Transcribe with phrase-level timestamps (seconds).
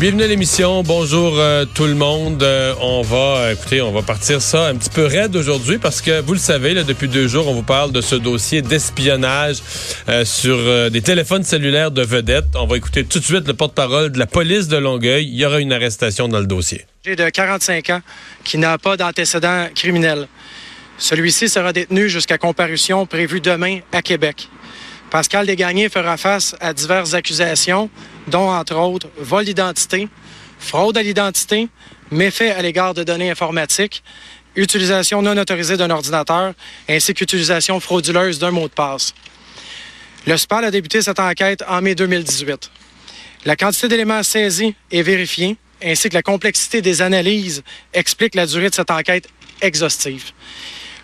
[0.00, 0.82] Bienvenue à l'émission.
[0.82, 2.42] Bonjour euh, tout le monde.
[2.42, 6.00] Euh, on va, euh, écoutez, on va partir ça un petit peu raide aujourd'hui parce
[6.00, 9.58] que vous le savez, là, depuis deux jours, on vous parle de ce dossier d'espionnage
[10.24, 12.46] sur des téléphones cellulaires de vedettes.
[12.54, 15.26] On va écouter tout de suite le porte-parole de la police de Longueuil.
[15.26, 16.86] Il y aura une arrestation dans le dossier.
[17.04, 18.00] J'ai de 45 ans
[18.42, 20.28] qui n'a pas d'antécédent criminel.
[20.96, 24.48] Celui-ci sera détenu jusqu'à comparution prévue demain à Québec.
[25.10, 27.90] Pascal Desgagnés fera face à diverses accusations,
[28.30, 30.08] dont entre autres vol d'identité,
[30.58, 31.68] fraude à l'identité,
[32.10, 34.02] méfait à l'égard de données informatiques,
[34.56, 36.54] utilisation non autorisée d'un ordinateur,
[36.88, 39.14] ainsi qu'utilisation frauduleuse d'un mot de passe.
[40.26, 42.70] Le SPAL a débuté cette enquête en mai 2018.
[43.46, 47.62] La quantité d'éléments saisis et vérifiés, ainsi que la complexité des analyses,
[47.94, 49.28] explique la durée de cette enquête
[49.62, 50.32] exhaustive.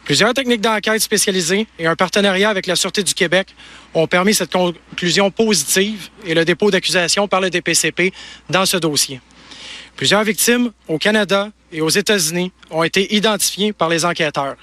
[0.07, 3.49] Plusieurs techniques d'enquête spécialisées et un partenariat avec la Sûreté du Québec
[3.93, 8.13] ont permis cette conclusion positive et le dépôt d'accusation par le DPCP
[8.49, 9.21] dans ce dossier.
[9.97, 14.55] Plusieurs victimes au Canada et aux États-Unis ont été identifiées par les enquêteurs.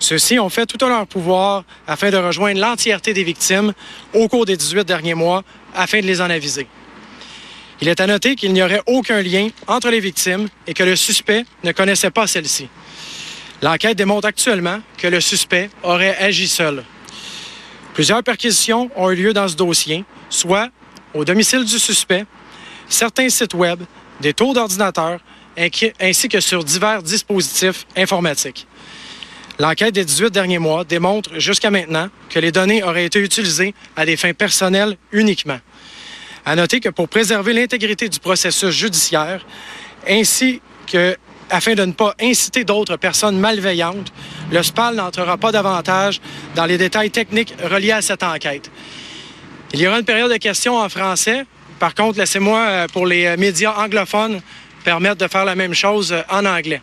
[0.00, 3.72] Ceux-ci ont fait tout en leur pouvoir afin de rejoindre l'entièreté des victimes
[4.12, 6.66] au cours des 18 derniers mois afin de les en aviser.
[7.80, 10.94] Il est à noter qu'il n'y aurait aucun lien entre les victimes et que le
[10.94, 12.68] suspect ne connaissait pas celle-ci.
[13.60, 16.84] L'enquête démontre actuellement que le suspect aurait agi seul.
[17.94, 20.70] Plusieurs perquisitions ont eu lieu dans ce dossier, soit
[21.14, 22.24] au domicile du suspect,
[22.88, 23.80] certains sites web,
[24.20, 25.18] des tours d'ordinateur,
[25.56, 28.68] ainsi ainsi que sur divers dispositifs informatiques.
[29.58, 34.06] L'enquête des 18 derniers mois démontre jusqu'à maintenant que les données auraient été utilisées à
[34.06, 35.58] des fins personnelles uniquement.
[36.46, 39.44] À noter que pour préserver l'intégrité du processus judiciaire,
[40.08, 41.16] ainsi que
[41.50, 44.12] afin de ne pas inciter d'autres personnes malveillantes,
[44.50, 46.20] le SPAL n'entrera pas davantage
[46.54, 48.70] dans les détails techniques reliés à cette enquête.
[49.72, 51.44] Il y aura une période de questions en français.
[51.78, 54.40] Par contre, laissez-moi, euh, pour les euh, médias anglophones,
[54.82, 56.80] permettre de faire la même chose euh, en anglais.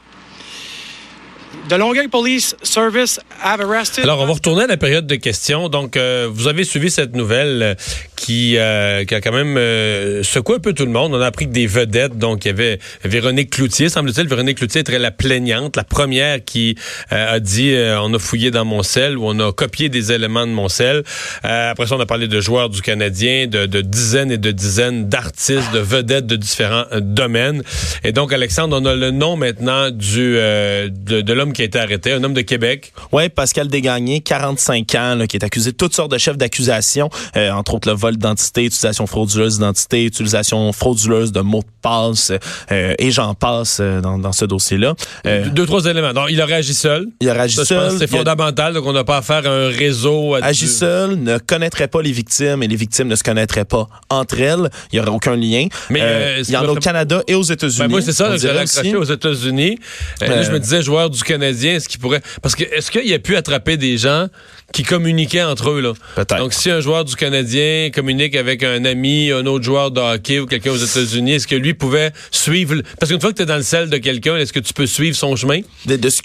[1.70, 4.04] The Longueuil Police Service have arrested...
[4.04, 5.68] Alors, on va retourner à la période de questions.
[5.68, 7.76] Donc, euh, vous avez suivi cette nouvelle euh,
[8.16, 11.14] qui, euh, qui a quand même euh, secoué un peu tout le monde.
[11.16, 14.28] On a appris que des vedettes, donc il y avait Véronique Cloutier, semble-t-il.
[14.28, 16.76] Véronique Cloutier était la plaignante, la première qui
[17.12, 20.12] euh, a dit euh, on a fouillé dans mon sel ou on a copié des
[20.12, 21.04] éléments de mon sel.
[21.46, 24.52] Euh, après ça, on a parlé de joueurs du Canadien, de, de dizaines et de
[24.52, 27.64] dizaines d'artistes, de vedettes de différents domaines.
[28.04, 31.66] Et donc, Alexandre, on a le nom maintenant du euh, de, de l'homme qui a
[31.66, 32.94] été arrêté, un homme de Québec.
[33.12, 37.10] Oui, Pascal Desgagnés, 45 ans, là, qui est accusé de toutes sortes de chefs d'accusation,
[37.38, 42.32] euh, entre autres le vol d'identité, utilisation frauduleuse d'identité, utilisation frauduleuse de mots de passe,
[42.72, 44.96] euh, et j'en passe euh, dans, dans ce dossier-là.
[45.26, 46.14] Euh, Deux, trois éléments.
[46.14, 47.08] Donc, il aurait agi seul.
[47.22, 47.92] il aurait agi Ça, seul.
[47.92, 50.36] c'est il a fondamental, donc on n'a pas affaire à un réseau.
[50.36, 53.66] à agi du- seul, ne connaîtrait pas les victimes et les victimes ne se connaîtraient
[53.66, 54.70] pas entre elles.
[54.92, 55.68] Il n'y aurait aucun lien.
[55.90, 57.80] Mais, il y en a au Canada et aux États-Unis.
[57.80, 59.12] Ben moi, c'est ça, j'allais accrocher aussi.
[59.12, 59.78] aux États-Unis.
[60.22, 62.22] Je me disais, joueur du Canadien, est-ce qu'il pourrait.
[62.42, 64.28] Parce que, est-ce qu'il a pu attraper des gens
[64.74, 65.94] qui communiquaient entre eux, là?
[66.16, 66.38] Peut-être.
[66.38, 70.40] Donc, si un joueur du Canadien communique avec un ami, un autre joueur de hockey
[70.40, 72.76] ou quelqu'un aux États-Unis, est-ce que lui pouvait suivre.
[73.00, 74.86] Parce qu'une fois que tu es dans le sel de quelqu'un, est-ce que tu peux
[74.88, 75.60] suivre son chemin?
[75.86, 76.22] de, de ce-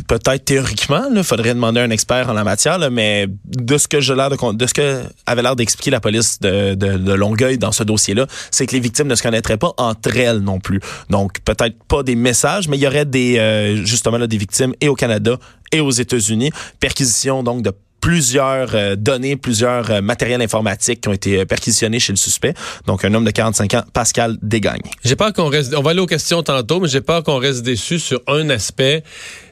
[0.00, 4.00] peut-être théoriquement, il faudrait demander un expert en la matière, là, mais de ce que
[4.00, 7.58] j'ai l'air de, de ce que avait l'air d'expliquer la police de, de, de Longueuil
[7.58, 10.80] dans ce dossier-là, c'est que les victimes ne se connaîtraient pas entre elles non plus.
[11.10, 14.74] Donc peut-être pas des messages, mais il y aurait des euh, justement là, des victimes
[14.80, 15.38] et au Canada
[15.72, 16.50] et aux États-Unis.
[16.80, 17.72] Perquisition donc de
[18.04, 22.52] plusieurs euh, données, plusieurs euh, matériels informatiques qui ont été euh, perquisitionnés chez le suspect.
[22.86, 24.82] Donc un homme de 45 ans, Pascal Desgagnes.
[25.02, 25.74] J'ai peur qu'on reste.
[25.74, 29.02] On va aller aux questions tantôt, mais j'ai peur qu'on reste déçu sur un aspect.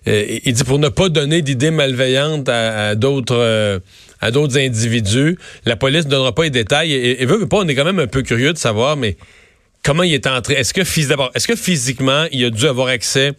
[0.04, 3.80] Il dit pour ne pas donner d'idées malveillantes à, d'autres.
[4.20, 5.38] à d'autres individus.
[5.64, 6.92] La police ne donnera pas les détails.
[6.92, 9.16] Et, et veut, veut pas, on est quand même un peu curieux de savoir, mais
[9.82, 10.54] comment il est entré?
[10.54, 13.32] Est-ce que, d'abord, est-ce que physiquement, il a dû avoir accès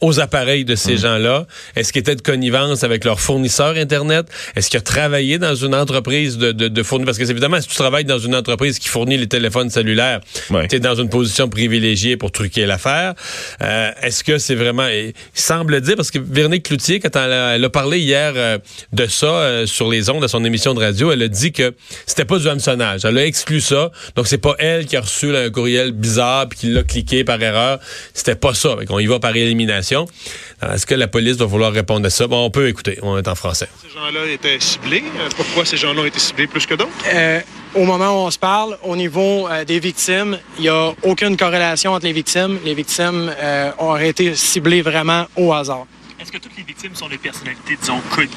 [0.00, 1.46] aux appareils de ces gens-là?
[1.76, 4.26] Est-ce qu'il était de connivence avec leur fournisseur Internet?
[4.56, 7.06] Est-ce qu'il a travaillé dans une entreprise de, de, de fournir?
[7.06, 10.20] Parce que évidemment, si tu travailles dans une entreprise qui fournit les téléphones cellulaires,
[10.50, 10.66] Ouais.
[10.68, 13.14] tu es dans une position privilégiée pour truquer l'affaire.
[13.62, 14.86] Euh, Est-ce que c'est vraiment...
[14.88, 18.58] Il semble dire, parce que Véronique Cloutier, quand elle a, elle a parlé hier euh,
[18.92, 21.74] de ça euh, sur les ondes de son émission de radio, elle a dit que
[22.06, 23.04] c'était pas du hameçonnage.
[23.04, 23.90] Elle a exclu ça.
[24.16, 27.24] Donc, c'est pas elle qui a reçu là, un courriel bizarre puis qui l'a cliqué
[27.24, 27.78] par erreur.
[28.14, 28.76] C'était pas ça.
[28.88, 29.89] On y va par élimination.
[29.96, 32.26] Alors, Est-ce que la police va vouloir répondre à ça?
[32.26, 32.98] Bon, on peut écouter.
[33.02, 33.68] On est en français.
[33.82, 35.02] Ces gens-là étaient ciblés.
[35.18, 36.90] Euh, Pourquoi ces gens-là ont été ciblés plus que d'autres?
[37.12, 37.40] Euh,
[37.74, 41.36] au moment où on se parle, au niveau euh, des victimes, il n'y a aucune
[41.36, 42.58] corrélation entre les victimes.
[42.64, 45.86] Les victimes euh, ont été ciblées vraiment au hasard.
[46.20, 48.28] Est-ce que toutes les victimes sont des personnalités, disons, connues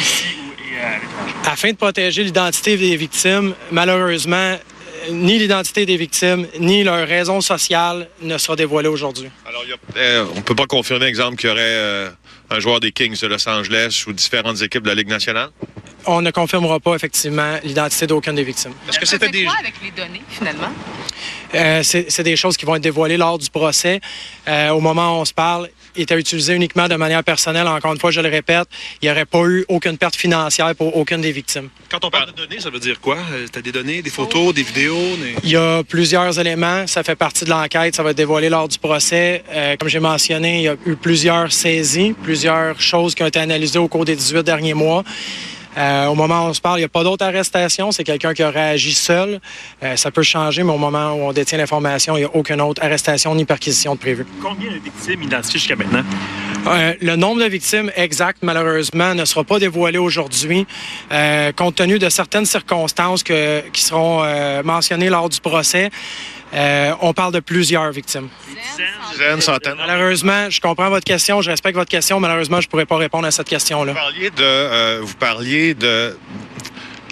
[0.00, 1.34] ici ou et à l'étranger?
[1.46, 7.40] Afin de protéger l'identité des victimes, malheureusement, euh, ni l'identité des victimes, ni leur raison
[7.40, 9.30] sociale ne sera dévoilée aujourd'hui.
[9.96, 12.10] Euh, on ne peut pas confirmer, exemple, qu'il y aurait euh,
[12.50, 15.50] un joueur des Kings de Los Angeles ou différentes équipes de la Ligue nationale?
[16.06, 18.72] On ne confirmera pas effectivement l'identité d'aucune des victimes.
[18.88, 19.44] Est-ce que c'était des...
[19.44, 20.70] quoi avec les données, finalement?
[21.54, 24.00] Euh, c'est des choses qui vont être dévoilées lors du procès.
[24.46, 27.66] Euh, au moment où on se parle, il était utilisé uniquement de manière personnelle.
[27.66, 28.68] Encore une fois, je le répète,
[29.02, 31.68] il n'y aurait pas eu aucune perte financière pour aucune des victimes.
[31.90, 33.16] Quand on parle de données, ça veut dire quoi?
[33.52, 34.94] tu as des données, des photos, des vidéos?
[35.16, 36.86] des- Il y a plusieurs éléments.
[36.86, 37.96] Ça fait partie de l'enquête.
[37.96, 39.42] Ça va être dévoilé lors du procès.
[39.50, 43.40] Euh, comme j'ai mentionné, il y a eu plusieurs saisies, plusieurs choses qui ont été
[43.40, 45.02] analysées au cours des 18 derniers mois.
[45.76, 47.92] Euh, au moment où on se parle, il n'y a pas d'autres arrestations.
[47.92, 49.40] C'est quelqu'un qui aurait agi seul.
[49.82, 52.60] Euh, ça peut changer, mais au moment où on détient l'information, il n'y a aucune
[52.60, 54.26] autre arrestation ni perquisition de prévue.
[54.42, 56.02] Combien de victimes identifiées jusqu'à maintenant?
[56.66, 60.66] Euh, le nombre de victimes exact, malheureusement, ne sera pas dévoilé aujourd'hui,
[61.56, 64.22] compte tenu de certaines circonstances que- qui seront
[64.64, 65.90] mentionnées lors du procès.
[66.54, 68.28] Euh, on parle de plusieurs victimes.
[69.76, 72.20] Malheureusement, je comprends votre question, je respecte votre question.
[72.20, 73.92] Malheureusement, je ne pourrais pas répondre à cette question-là.
[73.92, 76.16] Vous parliez de, euh, vous parliez de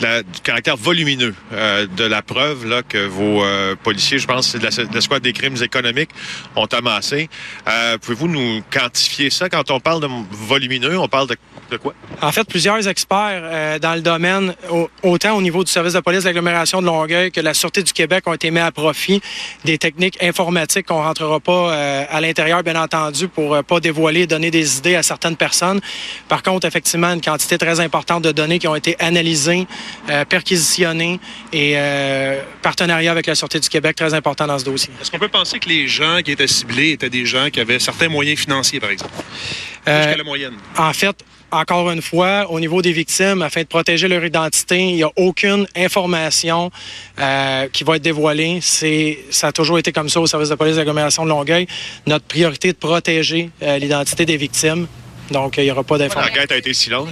[0.00, 4.54] la- du caractère volumineux euh, de la preuve là, que vos euh, policiers, je pense,
[4.54, 6.10] de la, de la squad des crimes économiques,
[6.54, 7.28] ont amassé.
[7.68, 9.48] Euh, Pouvez-vous nous quantifier ça?
[9.48, 11.36] Quand on parle de volumineux, on parle de,
[11.70, 11.94] de quoi?
[12.22, 16.22] En fait, plusieurs experts dans le domaine, au- autant au niveau du service de police
[16.22, 19.20] de l'agglomération de Longueuil que de la Sûreté du Québec, ont été mis à profit
[19.64, 21.74] des techniques informatiques qu'on rentrera pas
[22.10, 25.80] à l'intérieur, bien entendu, pour euh, pas dévoiler, donner des idées à certaines personnes.
[26.28, 29.66] Par contre, effectivement, une quantité très importante de données qui ont été analysées,
[30.10, 31.20] euh, perquisitionnées
[31.52, 34.90] et euh, partenariat avec la Sûreté du Québec, très important dans ce dossier.
[35.00, 37.78] Est-ce qu'on peut penser que les gens qui étaient ciblés étaient des gens qui avaient
[37.78, 39.12] certains moyens financiers, par exemple?
[39.88, 40.54] Euh, la moyenne.
[40.76, 41.16] En fait,
[41.52, 45.10] encore une fois, au niveau des victimes, afin de protéger leur identité, il n'y a
[45.16, 46.70] aucune information
[47.18, 48.58] euh, qui va être dévoilée.
[48.60, 51.66] C'est, ça a toujours été comme ça au service de police de l'agglomération de Longueuil.
[52.06, 54.86] Notre priorité est de protéger euh, l'identité des victimes.
[55.30, 56.34] Donc, il n'y aura pas d'informations.
[56.34, 57.08] L'enquête a été si longue.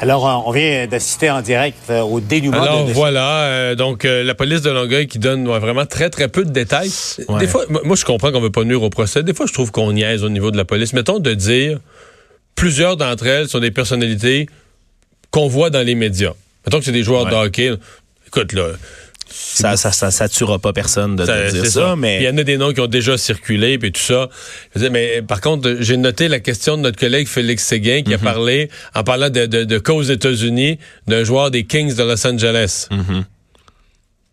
[0.00, 4.22] Alors, on vient d'assister en direct euh, au dénouement Alors de, voilà, euh, donc euh,
[4.22, 6.90] la police de Longueuil qui donne ouais, vraiment très très peu de détails.
[7.28, 7.40] Ouais.
[7.40, 9.22] Des fois, moi moi, je comprends qu'on veut pas nuire au procès.
[9.22, 10.92] Des fois je trouve qu'on niaise au niveau de la police.
[10.92, 11.78] Mettons de dire
[12.54, 14.48] plusieurs d'entre elles sont des personnalités
[15.30, 16.34] qu'on voit dans les médias.
[16.66, 17.30] Mettons que c'est des joueurs Ouais.
[17.30, 17.72] de hockey.
[18.26, 18.66] Écoute là,
[19.28, 22.36] Ça, ça, ça, ça tuera pas personne de, ça- dire ça, mais Il y en
[22.38, 24.28] a des noms qui ont déjà circulé puis tout ça.
[24.74, 27.98] Je veux dire, mais par contre, j'ai noté la question de notre collègue Félix Séguin
[27.98, 28.04] Mhm.
[28.04, 32.02] qui a parlé en parlant de, de, de aux États-Unis d'un joueur des Kings de
[32.02, 32.88] Los Angeles.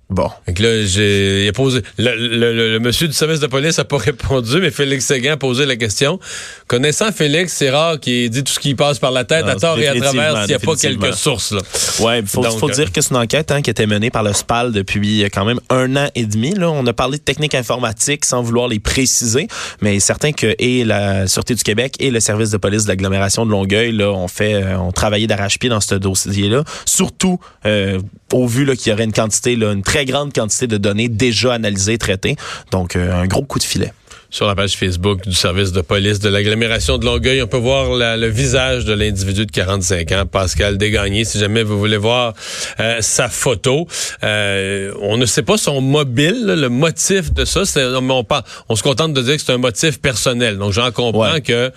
[0.09, 0.29] Bon.
[0.59, 1.81] Là, j'ai posé.
[1.97, 5.33] Le, le- le- le monsieur du service de police a pas répondu, mais Félix Séguin
[5.33, 6.19] a posé la question.
[6.67, 9.55] Connaissant Félix, c'est rare qu'il dit tout ce qui passe par la tête Non, à
[9.55, 11.53] tort et à travers s'il n'y a pas quelques sources.
[11.99, 14.33] Ouais, il faut, euh, dire que c'est une enquête hein, qui était menée par le
[14.33, 16.53] SPAL depuis euh, quand même un an et demi.
[16.53, 16.69] Là.
[16.71, 19.47] On a parlé de techniques informatiques sans vouloir les préciser,
[19.81, 23.45] mais certain que et la Sûreté du Québec et le service de police de l'agglomération
[23.45, 26.63] de Longueuil là, ont fait, euh, ont travaillé d'arrache-pied dans ce dossier-là.
[26.85, 27.99] Surtout euh,
[28.31, 31.53] au vu qu'il y aurait une quantité, là, une très grande quantité de données déjà
[31.53, 32.35] analysées, traitées.
[32.71, 33.93] Donc euh, un gros coup de filet.
[34.29, 37.91] Sur la page Facebook du service de police de l'agglomération de Longueuil, on peut voir
[37.95, 42.33] la- le visage de l'individu de 45 ans, Pascal Desgagnés, si jamais vous voulez voir
[42.79, 43.87] euh, sa photo.
[44.23, 47.61] Euh, on ne sait pas son mobile, là, le motif de ça.
[47.77, 48.25] On, on,
[48.69, 50.57] on se contente de dire que c'est un motif personnel.
[50.57, 51.41] Donc j'en comprends Ouais.
[51.41, 51.71] que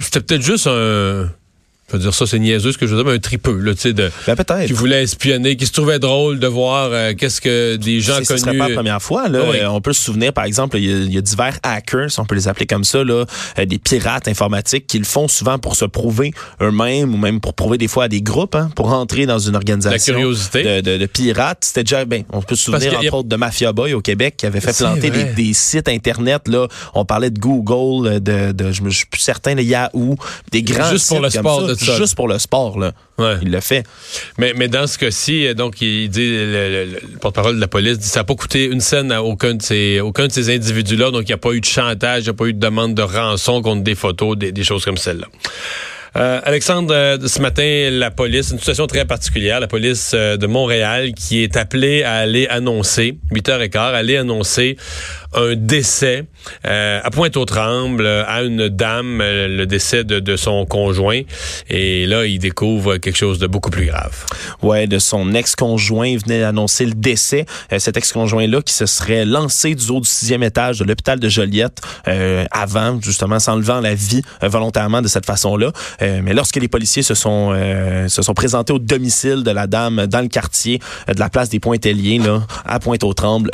[0.00, 1.30] c'était peut-être juste un
[1.92, 3.74] je veux dire ça, c'est niaiseux ce que je veux dire, mais un tripeux, là,
[3.74, 4.66] tu sais, de, Ben, peut-être.
[4.66, 8.24] qui voulait espionner, qui se trouvait drôle de voir euh, qu'est-ce que des gens C'est-
[8.24, 8.58] Ce serait connus.
[8.58, 9.28] pas la première fois.
[9.28, 9.40] Là.
[9.50, 9.56] Oui.
[9.58, 12.10] Euh, On peut se souvenir, par exemple, il y, a, il y a divers hackers,
[12.10, 13.24] si on peut les appeler comme ça, là,
[13.58, 17.54] euh, des pirates informatiques qui le font souvent pour se prouver eux-mêmes ou même pour
[17.54, 20.62] prouver des fois à des groupes, hein, pour entrer dans une organisation La curiosité.
[20.62, 21.58] de, de- de pirates.
[21.64, 24.34] C'était déjà, ben, on peut se souvenir a- entre autres de Mafia Boy au Québec
[24.38, 26.48] qui avait fait planter des, sites internet.
[26.48, 29.62] Là, on parlait de Google, euh, de, de je me je suis plus certain, de
[29.62, 30.16] Yahoo,
[30.50, 31.96] des grands Juste pour sites le comme sport ça, de ça.
[31.96, 32.92] juste pour le sport là.
[33.18, 33.36] Ouais.
[33.42, 33.84] Il le fait.
[34.38, 37.68] Mais, mais dans ce cas-ci, euh, donc, il dit, le, le- le porte-parole de la
[37.68, 40.52] police dit ça n'a pas coûté une scène à aucun de ces, aucun de ces
[40.54, 41.10] individus-là.
[41.10, 42.94] Donc, il n'y a pas eu de chantage, il n'y a pas eu de demande
[42.94, 45.26] de rançon contre des photos, des, des choses comme celle-là.
[46.14, 50.46] Euh, Alexandre, euh, ce matin, la police, une situation très particulière, la police euh, de
[50.46, 54.76] Montréal qui est appelée à aller annoncer, 8h15, aller annoncer
[55.34, 56.24] un décès
[56.66, 61.20] euh, à Pointe-aux-Trembles à une dame, euh, le décès de, son conjoint.
[61.68, 64.24] Et là, il découvre quelque chose de beaucoup plus grave.
[64.62, 66.06] Ouais, de son ex-conjoint.
[66.06, 67.46] Il venait d'annoncer le décès.
[67.72, 71.28] Euh, cet ex-conjoint-là qui se serait lancé du haut du sixième étage de l'hôpital de
[71.28, 75.72] Joliette euh, avant, justement, s'enlevant la vie euh, volontairement de cette façon-là.
[76.00, 77.52] Mais lorsque les policiers se sont
[78.08, 81.60] se sont présentés au domicile de la dame dans le quartier de la place des
[81.60, 83.50] Pointelliers, là, à Pointe-aux-Trembles,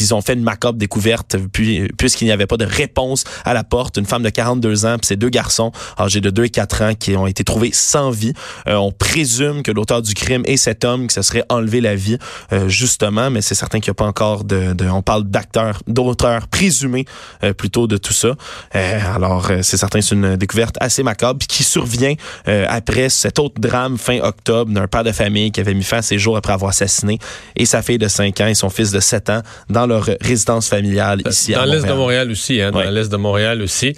[0.00, 1.11] ils ont fait une macabre découverte
[1.52, 3.96] puis, puisqu'il n'y avait pas de réponse à la porte.
[3.96, 6.94] Une femme de 42 ans puis ses deux garçons âgés de 2 et 4 ans
[6.94, 8.32] qui ont été trouvés sans vie.
[8.68, 11.94] Euh, on présume que l'auteur du crime est cet homme qui se serait enlevé la
[11.94, 12.18] vie,
[12.52, 15.80] euh, justement, mais c'est certain qu'il n'y a pas encore de, de- On parle d'acteurs,
[15.86, 17.04] d'auteurs présumés
[17.44, 18.34] euh, plutôt de tout ça.
[18.74, 22.14] Euh, alors, euh, c'est certain, c'est une découverte assez macabre qui survient
[22.48, 25.98] euh, après cet autre drame fin octobre d'un père de famille qui avait mis fin
[25.98, 27.18] à ses jours après avoir assassiné
[27.56, 30.68] et sa fille de 5 ans et son fils de 7 ans dans leur résidence
[30.68, 31.96] familiale ici à dans l'est de Montréal.
[31.98, 32.84] Montréal aussi, hein, Ouais.
[32.84, 33.94] dans l'est de Montréal aussi.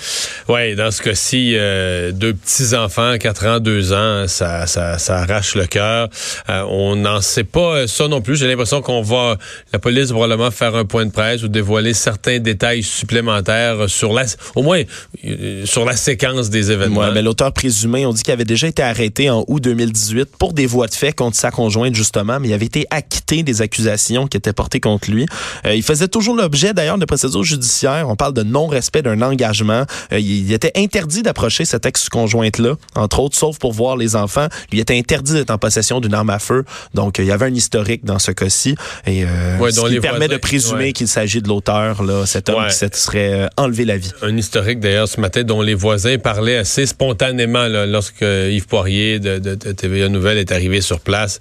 [0.48, 5.18] Ouais, dans ce cas-ci, euh, deux petits enfants, 4 ans, 2 ans, ça, ça, ça
[5.18, 6.08] arrache le cœur.
[6.48, 8.36] Euh, on n'en sait pas euh, ça non plus.
[8.36, 9.36] J'ai l'impression qu'on va,
[9.72, 14.12] la police va probablement faire un point de presse ou dévoiler certains détails supplémentaires sur
[14.12, 14.82] la, au moins
[15.24, 17.00] euh, sur la séquence des événements.
[17.00, 20.52] Ouais, ben, l'auteur présumé, on dit qu'il avait déjà été arrêté en août 2018 pour
[20.52, 24.26] des voies de fait contre sa conjointe, justement, mais il avait été acquitté des accusations
[24.26, 25.26] qui étaient portées contre lui.
[25.66, 28.06] Euh, il faisait toujours l'objet, d'ailleurs, de procédures judiciaires.
[28.08, 29.84] On parle de non-respect d'un engagement.
[30.12, 34.48] Euh, il, il était interdit d'approcher cette ex-conjointe-là, entre autres, sauf pour voir les enfants.
[34.72, 36.64] Il était interdit d'être en possession d'une arme à feu.
[36.94, 38.74] Donc, euh, il y avait un historique dans ce cas-ci.
[39.06, 40.92] Et euh, Ouais, ce dont qui permet voisins- de présumer ouais.
[40.92, 42.68] qu'il s'agit de l'auteur, là, cet homme Ouais.
[42.68, 44.10] qui se serait enlevé la vie.
[44.22, 49.18] un historique d'ailleurs ce matin dont les voisins parlaient assez spontanément là, lorsque Yves Poirier
[49.18, 51.38] de, de- de TVA Nouvelle est arrivé sur place.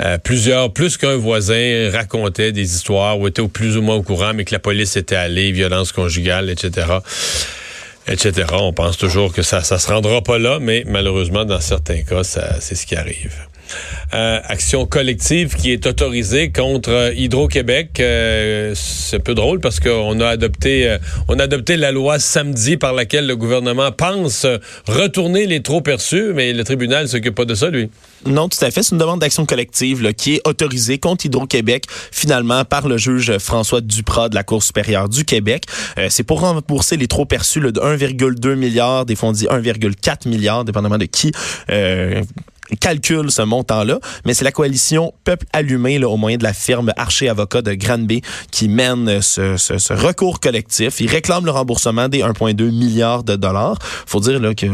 [0.00, 4.02] Euh, plusieurs, plus qu'un voisin racontait des histoires ou était au plus ou moins au
[4.02, 6.86] courant, mais que la police était allée, violence conjugale, etc.
[8.06, 8.48] etc.
[8.52, 12.24] On pense toujours que ça ça se rendra pas là, mais malheureusement, dans certains cas,
[12.24, 13.34] c'est ce qui arrive.
[14.14, 17.98] Euh, action collective qui est autorisée contre euh, Hydro-Québec.
[17.98, 20.96] Euh, c'est peu drôle parce qu'on a adopté
[21.28, 24.46] on a adopté la loi samedi par laquelle le gouvernement pense
[24.86, 27.90] retourner les trop perçus, mais le tribunal s'occupe pas de ça, lui.
[28.26, 28.82] Non, tout à fait.
[28.82, 33.80] C'est une demande d'action collective qui est autorisée contre Hydro-Québec, finalement, par le juge François
[33.80, 35.64] Duprat de la Cour supérieure du Québec.
[36.08, 40.98] C'est pour rembourser les trop perçus de 1,2 milliard, des fonds dit 1,4 milliard, dépendamment
[40.98, 41.32] de qui.
[42.76, 46.92] Calcule ce montant-là, mais c'est la coalition Peuple allumé là, au moyen de la firme
[46.96, 51.00] Archer Avocat de Granby qui mène ce, ce- ce recours collectif.
[51.00, 53.78] Ils réclament le remboursement des 1,2 milliards de dollars.
[54.06, 54.66] Faut dire là, que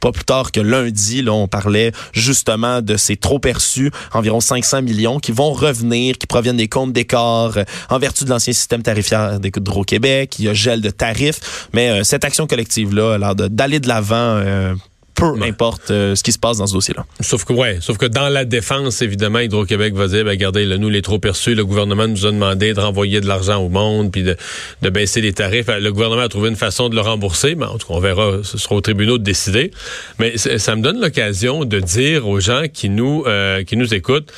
[0.00, 4.82] pas plus tard que lundi, là, on parlait justement de ces trop perçus, environ 500
[4.82, 8.82] millions, qui vont revenir, qui proviennent des comptes d'écart euh, en vertu de l'ancien système
[8.82, 10.38] tarifaire d'Hydro-Québec.
[10.38, 14.14] Il y a gel de tarifs, mais euh, cette action collective-là d'aller de l'avant.
[14.16, 14.74] euh,
[15.16, 17.06] peu importe euh, ce qui se passe dans ce dossier-là.
[17.20, 20.76] Sauf que ouais, sauf que dans la défense, évidemment, Hydro-Québec va dire, ben, regardez, là,
[20.76, 24.12] nous les trop perçus, le gouvernement nous a demandé de renvoyer de l'argent au monde,
[24.12, 24.36] puis de,
[24.82, 25.66] de baisser les tarifs.
[25.68, 28.38] Le gouvernement a trouvé une façon de le rembourser, mais en tout cas, on verra,
[28.42, 29.70] ce sera aux tribunaux de décider.
[30.18, 34.30] Mais ça me donne l'occasion de dire aux gens qui nous euh, qui nous écoutent.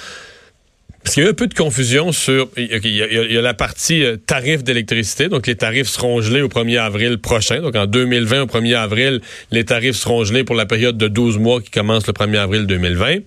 [1.02, 2.48] Parce qu'il y a un peu de confusion sur.
[2.56, 5.28] Il y a la partie euh, tarif d'électricité.
[5.28, 7.60] Donc, les tarifs seront gelés au 1er avril prochain.
[7.60, 11.38] Donc, en 2020, au 1er avril, les tarifs seront gelés pour la période de 12
[11.38, 13.18] mois qui commence le 1er avril 2020.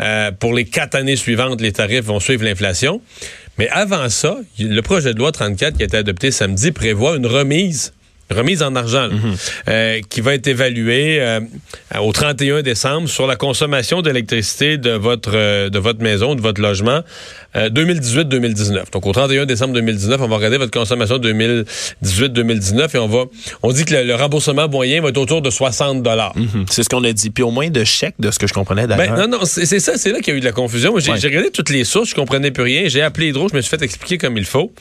[0.00, 3.00] Euh, pour les quatre années suivantes, les tarifs vont suivre l'inflation.
[3.58, 7.26] Mais avant ça, le projet de loi 34 qui a été adopté samedi prévoit une
[7.26, 7.92] remise
[8.30, 9.14] remise en argent, là,
[9.68, 11.40] euh, qui va être évaluée euh,
[12.00, 16.60] au 31 décembre sur la consommation d'électricité de votre euh, de votre maison, de votre
[16.60, 17.02] logement,
[17.54, 18.90] 2018-2019.
[18.92, 23.24] Donc au 31 décembre 2019, on va regarder votre consommation 2018-2019 et on va
[23.62, 26.36] on dit que le, le remboursement moyen va être autour de 60 dollars.
[26.36, 26.64] Mhm.
[26.70, 27.30] C'est ce qu'on a dit.
[27.30, 29.16] Puis au moins de chèques, de ce que je comprenais d'ailleurs.
[29.16, 30.90] Ben, non, non, c'est ça, c'est là qu'il y a eu de la confusion.
[30.92, 31.18] Moi, J'ai Ouais.
[31.20, 32.88] j'ai regardé toutes les sources, je comprenais plus rien.
[32.88, 34.72] J'ai appelé Hydro, je me suis fait expliquer comme il faut.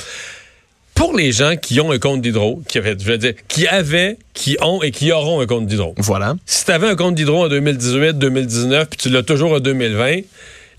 [0.95, 4.17] Pour les gens qui ont un compte d'Hydro, qui avaient, je veux dire, qui avaient,
[4.33, 5.95] qui ont et qui auront un compte d'Hydro.
[5.97, 6.35] Voilà.
[6.45, 10.21] Si tu avais un compte d'Hydro en 2018, 2019, puis tu l'as toujours en 2020,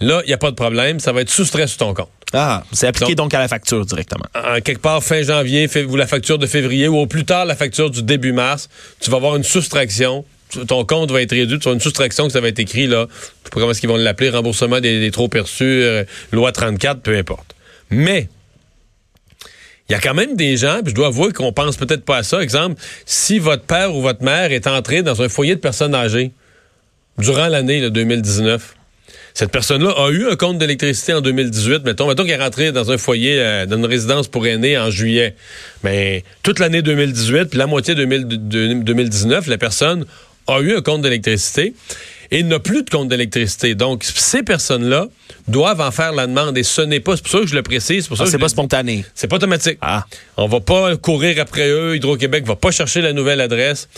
[0.00, 2.09] là, il n'y a pas de problème, ça va être soustrait sur ton compte.
[2.33, 4.25] Ah, c'est appliqué Donc- donc, à la facture directement.
[4.35, 7.44] En quelque part, fin janvier, fait- ou la facture de février, ou au plus tard,
[7.44, 8.68] la facture du début mars,
[9.00, 10.25] tu vas avoir une soustraction.
[10.68, 12.87] Ton compte va être réduit, tu vas avoir une soustraction que ça va être écrit,
[12.87, 13.06] là.
[13.11, 16.50] Je sais pas comment est-ce qu'ils vont l'appeler, remboursement des, des trop perçus, euh, loi
[16.52, 17.54] 34, peu importe.
[17.90, 18.28] Mais,
[19.88, 22.18] il y a quand même des gens, puis je dois avouer qu'on pense peut-être pas
[22.18, 22.42] à ça.
[22.42, 26.30] Exemple, si votre père ou votre mère est entré dans un foyer de personnes âgées
[27.18, 28.74] durant l'année là, 2019,
[29.34, 31.84] cette personne-là a eu un compte d'électricité en 2018.
[31.84, 34.90] Mettons, mettons qu'elle est rentrée dans un foyer, euh, dans une résidence pour aînés en
[34.90, 35.34] juillet.
[35.82, 40.06] Mais toute l'année 2018, puis la moitié 2000 de- de- 2019, la personne
[40.46, 41.74] a eu un compte d'électricité
[42.30, 43.74] et n'a plus de compte d'électricité.
[43.74, 45.06] Donc, ces personnes-là
[45.48, 46.56] doivent en faire la demande.
[46.58, 48.30] Et ce n'est pas, c'est pour ça que je le précise, c'est pour ça Ah,
[48.38, 49.04] pas le- spontané.
[49.14, 49.78] c'est pas automatique.
[49.80, 50.04] Ah.
[50.36, 51.96] On va pas courir après eux.
[51.96, 53.88] Hydro-Québec va pas chercher la nouvelle adresse.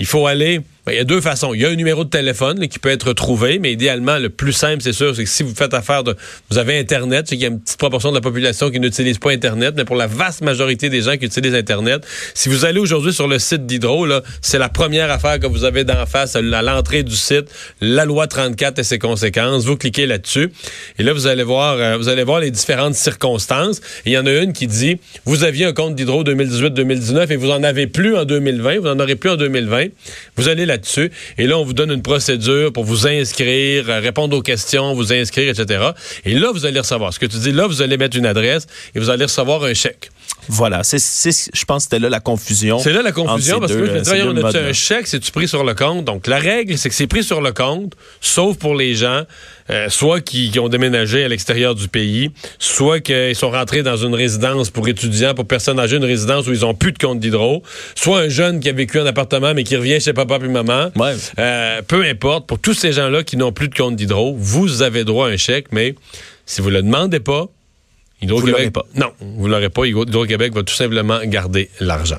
[0.00, 0.60] Il faut aller.
[0.88, 1.52] Ben, Il y a deux façons.
[1.54, 4.30] Il y a un numéro de téléphone là, qui peut être trouvé, mais idéalement, le
[4.30, 6.16] plus simple, c'est sûr, c'est que si vous faites affaire de.
[6.50, 9.18] Vous avez Internet, c'est qu'il y a une petite proportion de la population qui n'utilise
[9.18, 12.80] pas Internet, mais pour la vaste majorité des gens qui utilisent Internet, si vous allez
[12.80, 16.36] aujourd'hui sur le site d'Hydro, là, c'est la première affaire que vous avez d'en face
[16.36, 17.46] à l'entrée du site,
[17.80, 19.64] la loi 34 et ses conséquences.
[19.64, 20.50] Vous cliquez là-dessus.
[20.98, 23.80] Et là, vous allez voir, euh, vous allez voir les différentes circonstances.
[24.06, 27.50] Il y en a une qui dit, vous aviez un compte d'Hydro 2018-2019 et vous
[27.50, 29.88] en avez plus en 2020, vous en aurez plus en 2020.
[30.36, 30.64] Vous allez
[31.38, 35.12] et là, on vous donne une procédure pour vous inscrire, euh, répondre aux questions, vous
[35.12, 35.90] inscrire, etc.
[36.24, 37.12] Et là, vous allez recevoir.
[37.12, 39.74] Ce que tu dis, là, vous allez mettre une adresse et vous allez recevoir un
[39.74, 40.10] chèque.
[40.48, 40.82] Voilà.
[40.82, 42.78] C'est, c'est- je pense que c'était là la confusion.
[42.78, 45.64] C'est là la confusion parce que je me euh, on un chèque, c'est-tu pris sur
[45.64, 46.04] le compte?
[46.04, 49.22] Donc, la règle, c'est que c'est pris sur le compte, sauf pour les gens,
[49.70, 53.96] euh, soit qui, qui ont déménagé à l'extérieur du pays, soit qu'ils sont rentrés dans
[53.96, 57.20] une résidence pour étudiants, pour personnes âgées, une résidence où ils ont plus de compte
[57.20, 57.62] d'hydro,
[57.94, 60.90] soit un jeune qui a vécu en appartement mais qui revient chez papa puis maman.
[60.96, 61.14] Ouais.
[61.38, 65.04] Euh, peu importe, pour tous ces gens-là qui n'ont plus de compte d'hydro, vous avez
[65.04, 65.94] droit à un chèque, mais
[66.46, 67.46] si vous le demandez pas,
[68.20, 68.84] Vous Hydro-Québec, pas.
[68.94, 69.84] non, vous l'aurez pas.
[69.86, 72.18] Hydro- Hydro-Québec va tout simplement garder l'argent.